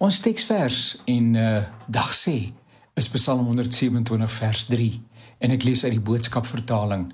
Ons 0.00 0.16
teksvers 0.24 0.94
en 1.12 1.34
uh 1.36 1.56
dag 1.92 2.12
sê 2.16 2.54
is 2.96 3.08
Psalm 3.12 3.44
127 3.50 4.30
vers 4.32 4.62
3 4.70 4.86
en 5.44 5.52
ek 5.52 5.66
lees 5.66 5.82
uit 5.84 5.92
die 5.92 6.00
boodskap 6.00 6.46
vertaling. 6.48 7.10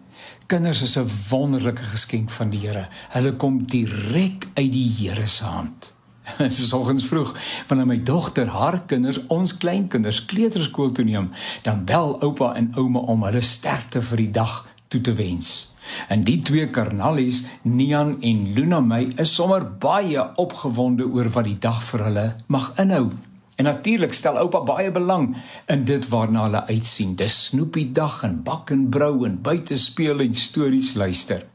Kinders 0.47 0.85
is 0.87 0.95
'n 0.95 1.11
wonderlike 1.31 1.83
geskenk 1.83 2.31
van 2.31 2.51
die 2.55 2.61
Here. 2.63 2.87
Hulle 3.11 3.33
kom 3.37 3.67
direk 3.67 4.47
uit 4.55 4.71
die 4.73 4.87
Here 4.99 5.27
se 5.27 5.45
hand. 5.45 5.93
Dis 6.39 6.69
soggens 6.69 7.05
vroeg 7.11 7.35
wanneer 7.67 7.87
my 7.87 7.99
dogter 8.03 8.47
haar 8.47 8.79
kinders, 8.87 9.19
ons 9.27 9.57
kleinkinders 9.57 10.25
kleuterskool 10.25 10.93
toe 10.93 11.05
neem, 11.05 11.31
dan 11.63 11.85
bel 11.85 12.23
oupa 12.23 12.55
en 12.55 12.71
ouma 12.77 12.99
om 12.99 13.23
hulle 13.27 13.43
sterkte 13.43 14.03
vir 14.03 14.17
die 14.17 14.31
dag 14.31 14.63
toe 14.89 15.01
te 15.01 15.15
wens. 15.15 15.75
En 16.09 16.25
die 16.27 16.39
twee 16.43 16.71
karnalies, 16.71 17.45
Nian 17.63 18.17
en 18.21 18.53
Luna 18.53 18.81
May, 18.81 19.13
is 19.17 19.35
sommer 19.35 19.65
baie 19.79 20.23
opgewonde 20.37 21.07
oor 21.07 21.31
wat 21.35 21.47
die 21.47 21.59
dag 21.59 21.83
vir 21.91 22.07
hulle 22.09 22.27
mag 22.53 22.73
inhou. 22.83 23.11
En 23.57 23.65
natuurlik 23.65 24.13
stel 24.13 24.37
oupa 24.37 24.61
baie 24.69 24.91
belang 24.93 25.31
in 25.73 25.85
dit 25.89 26.09
waarna 26.13 26.43
hulle 26.49 26.65
uitsien. 26.69 27.15
Dis 27.17 27.37
snoepie 27.49 27.89
dag 27.93 28.21
en 28.27 28.43
bak 28.45 28.71
en 28.71 28.89
brou 28.93 29.25
en 29.25 29.39
buite 29.43 29.79
speel 29.81 30.21
en 30.27 30.35
stories 30.35 30.95
luister. 30.95 31.47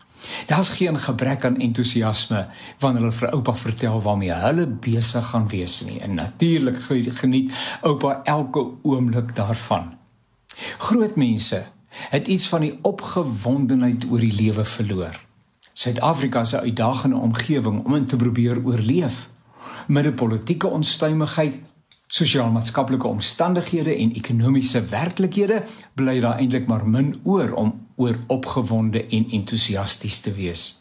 Daar's 0.50 0.70
geen 0.70 0.98
gebrek 1.00 1.46
aan 1.46 1.60
entoesiasme 1.62 2.48
wanneer 2.80 3.02
hulle 3.02 3.18
vir 3.20 3.34
oupa 3.38 3.54
vertel 3.58 4.02
waarmee 4.02 4.34
hulle 4.34 4.68
besig 4.68 5.30
gaan 5.30 5.48
wees 5.50 5.82
nie. 5.86 6.00
En 6.02 6.14
natuurlik 6.18 6.82
geniet 7.22 7.54
oupa 7.82 8.22
elke 8.24 8.66
oomblik 8.82 9.36
daarvan. 9.36 9.94
Groot 10.78 11.16
mense 11.16 11.64
het 12.10 12.28
iets 12.28 12.48
van 12.48 12.62
die 12.62 12.80
opgewondenheid 12.82 14.06
oor 14.10 14.20
die 14.20 14.34
lewe 14.34 14.66
verloor. 14.66 15.20
Suid-Afrika 15.74 16.44
se 16.44 16.60
uitdagende 16.60 17.16
omgewing 17.16 17.86
om 17.86 17.96
in 17.96 18.06
te 18.06 18.16
probeer 18.16 18.66
oorleef 18.66 19.30
met 19.88 20.06
'n 20.06 20.14
politieke 20.14 20.68
onstuimigheid, 20.68 21.60
sosiaal-maatskaplike 22.08 23.08
omstandighede 23.08 23.96
en 23.96 24.14
ekonomiese 24.14 24.82
werklikhede, 24.82 25.64
bly 25.94 26.20
daar 26.20 26.38
eintlik 26.38 26.68
maar 26.68 26.88
min 26.88 27.20
oor 27.24 27.54
om 27.54 27.88
oor 27.96 28.16
opgewonde 28.28 29.06
en 29.06 29.30
entoesiasties 29.30 30.20
te 30.20 30.34
wees. 30.34 30.81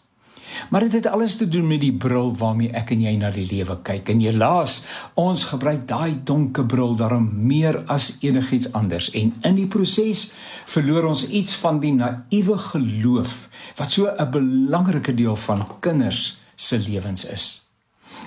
Maar 0.70 0.80
dit 0.80 0.92
het 0.92 1.06
alles 1.06 1.36
te 1.36 1.48
doen 1.48 1.66
met 1.66 1.80
die 1.80 1.92
bril 1.92 2.34
waarmee 2.36 2.72
ek 2.76 2.90
en 2.94 3.04
jy 3.04 3.14
na 3.16 3.30
die 3.34 3.46
lewe 3.50 3.78
kyk. 3.82 4.08
En 4.08 4.20
helaas, 4.20 4.82
ons 5.14 5.44
gebruik 5.52 5.86
daai 5.88 6.20
donker 6.24 6.66
bril 6.66 6.96
daarom 6.96 7.28
meer 7.46 7.82
as 7.86 8.16
enigiets 8.20 8.72
anders 8.72 9.10
en 9.10 9.32
in 9.46 9.58
die 9.58 9.68
proses 9.70 10.30
verloor 10.70 11.10
ons 11.10 11.28
iets 11.28 11.54
van 11.62 11.80
die 11.80 11.94
naïewe 11.94 12.58
geloof 12.70 13.48
wat 13.76 13.90
so 13.90 14.06
'n 14.10 14.30
belangrike 14.30 15.14
deel 15.14 15.36
van 15.36 15.66
kinders 15.80 16.38
se 16.54 16.78
lewens 16.78 17.24
is. 17.24 17.70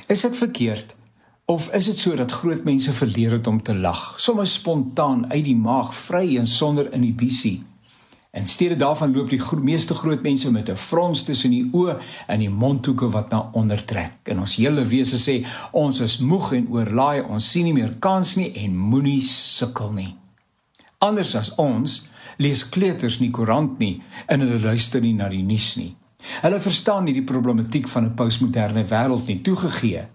Is 0.07 0.21
dit 0.21 0.37
verkeerd 0.37 0.95
of 1.45 1.73
is 1.73 1.85
dit 1.85 1.97
so 1.97 2.15
dat 2.15 2.31
groot 2.31 2.63
mense 2.63 2.93
verleer 2.93 3.31
het 3.31 3.47
om 3.47 3.63
te 3.63 3.75
lag, 3.75 4.13
sommer 4.17 4.47
spontaan 4.47 5.31
uit 5.31 5.43
die 5.43 5.55
maag, 5.55 5.95
vry 5.95 6.37
en 6.37 6.47
sonder 6.47 6.93
inhibisie? 6.93 7.72
In 8.33 8.47
steede 8.47 8.75
daarvan 8.75 9.13
loop 9.13 9.29
die 9.29 9.39
gro 9.39 9.61
meeste 9.61 9.93
groot 9.93 10.21
mense 10.21 10.51
met 10.51 10.69
'n 10.69 10.75
frons 10.75 11.23
tussen 11.23 11.49
die 11.49 11.69
oë 11.71 11.97
en 12.27 12.39
die 12.39 12.49
mondhoeke 12.49 13.09
wat 13.09 13.29
na 13.29 13.49
onder 13.51 13.85
trek. 13.85 14.13
En 14.23 14.39
ons 14.39 14.55
hele 14.55 14.85
wese 14.85 15.17
sê 15.17 15.45
ons 15.71 15.99
is 15.99 16.17
moeg 16.17 16.51
en 16.53 16.67
oorlaai, 16.69 17.21
ons 17.21 17.51
sien 17.51 17.63
nie 17.63 17.73
meer 17.73 17.95
kans 17.99 18.35
nie 18.35 18.51
en 18.51 18.77
moenie 18.77 19.21
sukkel 19.21 19.91
nie. 19.91 20.15
Anders 20.97 21.35
as 21.35 21.55
ons 21.55 22.09
lees 22.37 22.69
kleuters 22.69 23.19
nie 23.19 23.29
koerant 23.29 23.79
nie 23.79 24.01
en 24.25 24.39
hulle 24.39 24.59
luister 24.59 25.01
nie 25.01 25.13
na 25.13 25.29
die 25.29 25.43
nuus 25.43 25.75
nie. 25.75 25.95
Hulle 26.41 26.59
verstaan 26.59 27.03
nie 27.03 27.13
die 27.13 27.29
problematiek 27.33 27.87
van 27.87 28.05
'n 28.05 28.15
postmoderne 28.15 28.85
wêreld 28.85 29.27
nie 29.27 29.41
toegegee. 29.41 30.07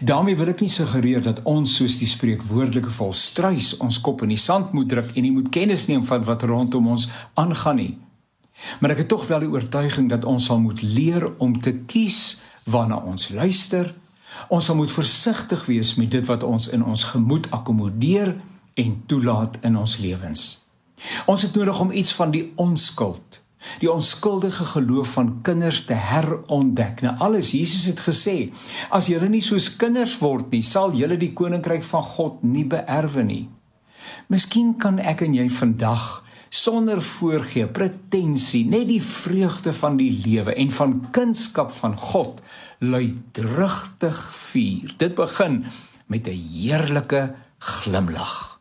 Daarmee 0.00 0.36
wil 0.36 0.48
ek 0.52 0.62
nie 0.64 0.72
suggereer 0.72 1.22
dat 1.22 1.42
ons 1.44 1.76
soos 1.76 1.98
die 2.00 2.08
spreekwoordelike 2.08 2.90
volstruis 2.90 3.74
ons 3.84 4.00
kop 4.00 4.24
in 4.24 4.32
die 4.32 4.40
sand 4.40 4.72
moet 4.72 4.88
druk 4.88 5.12
en 5.14 5.22
nie 5.22 5.34
moet 5.34 5.52
kennis 5.52 5.86
neem 5.90 6.04
van 6.04 6.24
wat 6.24 6.46
rondom 6.48 6.88
ons 6.94 7.08
aangaan 7.34 7.80
nie. 7.80 7.94
Maar 8.80 8.96
ek 8.96 9.04
het 9.04 9.08
tog 9.12 9.26
wel 9.28 9.44
die 9.44 9.52
oortuiging 9.52 10.08
dat 10.08 10.24
ons 10.24 10.48
sal 10.48 10.60
moet 10.60 10.82
leer 10.82 11.28
om 11.38 11.60
te 11.60 11.74
kies 11.86 12.38
waarna 12.64 12.96
ons 13.04 13.28
luister. 13.28 13.92
Ons 14.48 14.68
sal 14.68 14.76
moet 14.76 14.92
versigtig 14.92 15.66
wees 15.68 15.94
met 16.00 16.10
dit 16.10 16.26
wat 16.26 16.42
ons 16.42 16.68
in 16.72 16.84
ons 16.84 17.04
gemoed 17.12 17.50
akkommodeer 17.50 18.34
en 18.76 19.02
toelaat 19.06 19.60
in 19.64 19.76
ons 19.76 19.98
lewens. 20.00 20.46
Ons 21.28 21.44
het 21.44 21.54
nodig 21.56 21.80
om 21.80 21.92
iets 21.92 22.12
van 22.16 22.32
die 22.32 22.52
onskuld 22.56 23.44
die 23.80 23.90
onskuldige 23.92 24.64
geloof 24.64 25.16
van 25.18 25.32
kinders 25.42 25.84
te 25.88 25.94
herontdek. 25.94 27.02
Nou 27.02 27.14
alles 27.18 27.52
Jesus 27.56 27.86
het 27.90 28.00
gesê, 28.00 28.52
as 28.90 29.10
julle 29.10 29.28
nie 29.28 29.42
soos 29.44 29.70
kinders 29.76 30.18
word 30.20 30.50
nie, 30.54 30.62
sal 30.62 30.94
julle 30.96 31.18
die 31.20 31.32
koninkryk 31.36 31.84
van 31.84 32.02
God 32.02 32.42
nie 32.42 32.64
beerwe 32.64 33.24
nie. 33.26 33.44
Miskien 34.32 34.74
kan 34.78 34.98
ek 34.98 35.26
en 35.26 35.34
jy 35.34 35.48
vandag 35.50 36.22
sonder 36.56 37.02
voorgee, 37.02 37.66
pretensie, 37.66 38.64
net 38.70 38.88
die 38.88 39.02
vreugde 39.02 39.74
van 39.76 39.98
die 39.98 40.10
lewe 40.24 40.54
en 40.54 40.70
van 40.72 40.94
kunskap 41.14 41.72
van 41.74 41.96
God 41.98 42.40
luidrigtig 42.78 44.20
vier. 44.32 44.94
Dit 44.98 45.14
begin 45.14 45.64
met 46.06 46.28
'n 46.28 46.40
heerlike 46.52 47.34
glimlag. 47.58 48.55